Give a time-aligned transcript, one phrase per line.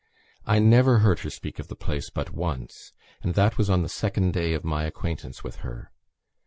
[0.47, 3.87] I never heard her speak of the place but once, and that was on the
[3.87, 5.91] second day of my acquaintance with her.